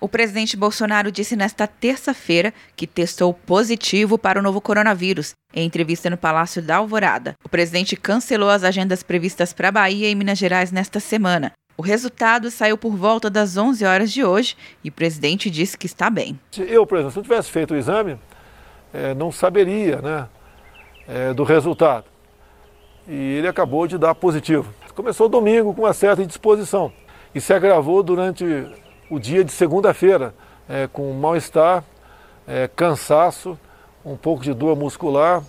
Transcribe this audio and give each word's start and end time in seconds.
O 0.00 0.08
presidente 0.08 0.56
Bolsonaro 0.56 1.12
disse 1.12 1.36
nesta 1.36 1.66
terça-feira 1.66 2.54
que 2.74 2.86
testou 2.86 3.34
positivo 3.34 4.16
para 4.16 4.40
o 4.40 4.42
novo 4.42 4.58
coronavírus. 4.58 5.34
Em 5.54 5.66
entrevista 5.66 6.08
no 6.08 6.16
Palácio 6.16 6.62
da 6.62 6.76
Alvorada, 6.76 7.34
o 7.44 7.50
presidente 7.50 7.96
cancelou 7.96 8.48
as 8.48 8.64
agendas 8.64 9.02
previstas 9.02 9.52
para 9.52 9.70
Bahia 9.70 10.08
e 10.08 10.14
Minas 10.14 10.38
Gerais 10.38 10.72
nesta 10.72 11.00
semana. 11.00 11.52
O 11.76 11.82
resultado 11.82 12.50
saiu 12.50 12.78
por 12.78 12.96
volta 12.96 13.28
das 13.28 13.58
11 13.58 13.84
horas 13.84 14.10
de 14.10 14.24
hoje 14.24 14.56
e 14.82 14.88
o 14.88 14.92
presidente 14.92 15.50
disse 15.50 15.76
que 15.76 15.86
está 15.86 16.08
bem. 16.08 16.40
Se 16.50 16.62
eu, 16.62 16.86
por 16.86 16.96
exemplo, 16.96 17.12
se 17.12 17.18
eu 17.18 17.22
tivesse 17.22 17.50
feito 17.50 17.74
o 17.74 17.76
exame, 17.76 18.18
é, 18.94 19.14
não 19.14 19.30
saberia 19.30 20.00
né, 20.00 20.28
é, 21.06 21.34
do 21.34 21.44
resultado. 21.44 22.06
E 23.06 23.14
ele 23.14 23.48
acabou 23.48 23.86
de 23.86 23.98
dar 23.98 24.14
positivo. 24.14 24.72
Começou 24.94 25.28
domingo 25.28 25.74
com 25.74 25.82
uma 25.82 25.92
certa 25.92 26.22
indisposição 26.22 26.90
e 27.34 27.40
se 27.40 27.52
agravou 27.52 28.02
durante 28.02 28.44
o 29.10 29.18
dia 29.18 29.44
de 29.44 29.50
segunda-feira, 29.50 30.32
é, 30.68 30.88
com 30.90 31.12
mal-estar, 31.12 31.82
é, 32.46 32.68
cansaço, 32.68 33.58
um 34.04 34.16
pouco 34.16 34.42
de 34.42 34.54
dor 34.54 34.76
muscular 34.76 35.42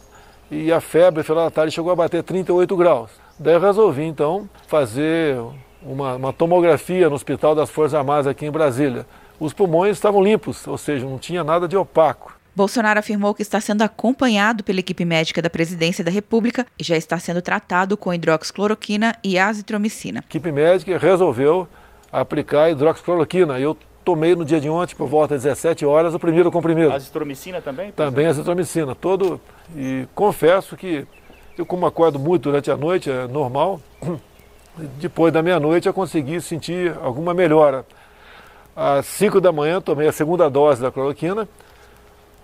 e 0.50 0.72
a 0.72 0.82
febre, 0.82 1.24
final 1.24 1.46
da 1.46 1.52
tarde, 1.52 1.72
chegou 1.72 1.92
a 1.92 1.96
bater 1.96 2.24
38 2.24 2.76
graus. 2.76 3.12
Daí 3.40 3.54
eu 3.54 3.60
resolvi, 3.60 4.04
então, 4.04 4.50
fazer 4.68 5.40
uma, 5.82 6.16
uma 6.16 6.34
tomografia 6.34 7.08
no 7.08 7.16
Hospital 7.16 7.56
das 7.56 7.70
Forças 7.70 7.94
Armadas 7.94 8.28
aqui 8.28 8.46
em 8.46 8.52
Brasília. 8.52 9.06
Os 9.40 9.54
pulmões 9.54 9.98
estavam 9.98 10.22
limpos, 10.22 10.68
ou 10.68 10.78
seja, 10.78 11.06
não 11.06 11.18
tinha 11.18 11.44
nada 11.44 11.68
de 11.68 11.78
opaco. 11.78 12.38
Bolsonaro 12.54 13.00
afirmou 13.00 13.34
que 13.34 13.42
está 13.42 13.62
sendo 13.62 13.82
acompanhado 13.82 14.64
pela 14.64 14.82
equipe 14.82 15.06
médica 15.06 15.42
da 15.42 15.50
Presidência 15.50 16.04
da 16.04 16.12
República 16.12 16.68
e 16.78 16.84
já 16.84 16.98
está 16.98 17.18
sendo 17.18 17.42
tratado 17.42 17.96
com 17.96 18.14
hidroxicloroquina 18.14 19.16
e 19.24 19.40
azitromicina. 19.40 20.20
A 20.20 20.28
equipe 20.28 20.52
médica 20.52 20.98
resolveu 20.98 21.68
aplicar 22.12 22.70
hidroxicloroquina. 22.70 23.60
Eu 23.60 23.78
tomei 24.04 24.36
no 24.36 24.44
dia 24.44 24.60
de 24.60 24.70
ontem, 24.70 24.96
por 24.96 25.08
volta 25.08 25.36
das 25.36 25.44
17 25.44 25.86
horas, 25.86 26.14
o 26.14 26.20
primeiro 26.20 26.52
comprimido. 26.52 26.92
Azitromicina 26.94 27.62
também? 27.62 27.92
Também 27.92 28.26
azitromicina. 28.26 28.96
Todo, 28.96 29.40
e 29.76 30.08
confesso 30.14 30.76
que 30.76 31.08
eu, 31.58 31.66
como 31.66 31.86
acordo 31.86 32.18
muito 32.20 32.44
durante 32.44 32.72
a 32.72 32.78
noite, 32.78 33.10
é 33.10 33.28
normal, 33.28 33.80
depois 35.00 35.32
da 35.32 35.42
meia-noite 35.42 35.88
eu 35.88 35.94
consegui 35.94 36.42
sentir 36.42 36.96
alguma 37.02 37.34
melhora. 37.34 37.86
Às 38.76 39.06
5 39.06 39.42
da 39.42 39.52
manhã 39.52 39.82
tomei 39.82 40.08
a 40.08 40.12
segunda 40.12 40.50
dose 40.50 40.82
da 40.82 40.92
cloroquina 40.92 41.48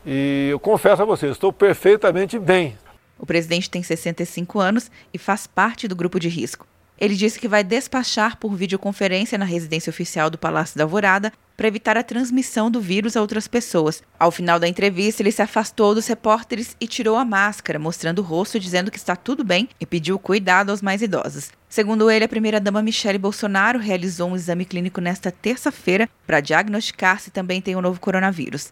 e 0.06 0.50
eu 0.52 0.59
confesso 0.59 1.02
a 1.02 1.06
vocês, 1.06 1.31
estou 1.31 1.52
perfeitamente 1.52 2.38
bem. 2.38 2.78
O 3.18 3.26
presidente 3.26 3.70
tem 3.70 3.81
65 3.81 4.59
anos 4.59 4.92
e 5.14 5.18
faz 5.18 5.48
parte 5.48 5.88
do 5.88 5.96
grupo 5.96 6.20
de 6.20 6.30
risco. 6.30 6.68
Ele 7.00 7.16
disse 7.16 7.40
que 7.40 7.48
vai 7.48 7.64
despachar 7.64 8.38
por 8.38 8.56
videoconferência 8.56 9.38
na 9.38 9.45
residência 9.45 9.90
oficial 9.90 10.30
do 10.30 10.38
Palácio 10.38 10.78
da 10.78 10.84
Alvorada 10.84 11.31
para 11.56 11.67
evitar 11.67 11.98
a 11.98 12.03
transmissão 12.03 12.70
do 12.70 12.80
vírus 12.80 13.17
a 13.17 13.22
outras 13.22 13.48
pessoas. 13.48 14.03
Ao 14.20 14.31
final 14.31 14.59
da 14.59 14.67
entrevista, 14.67 15.22
ele 15.22 15.31
se 15.31 15.42
afastou 15.42 15.95
dos 15.95 16.08
repórteres 16.08 16.75
e 16.80 16.88
tirou 16.88 17.18
a 17.18 17.25
máscara, 17.25 17.80
mostrando 17.80 18.20
o 18.20 18.23
rosto, 18.23 18.59
dizendo 18.59 18.92
que 18.92 18.98
está 18.98 19.16
tudo 19.16 19.44
bem 19.44 19.68
e 19.80 19.86
pediu 19.86 20.20
cuidado 20.20 20.70
aos 20.70 20.81
mais 20.81 21.02
idosos. 21.02 21.50
Segundo 21.68 22.09
ele, 22.09 22.25
a 22.25 22.30
primeira-dama 22.30 22.81
Michele 22.81 23.18
Bolsonaro 23.18 23.80
realizou 23.80 24.30
um 24.30 24.36
exame 24.36 24.66
clínico 24.66 25.02
nesta 25.02 25.31
terça-feira 25.31 26.08
para 26.25 26.40
diagnosticar 26.40 27.20
se 27.20 27.31
também 27.31 27.62
tem 27.62 27.75
o 27.75 27.81
novo 27.81 28.00
coronavírus. 28.00 28.72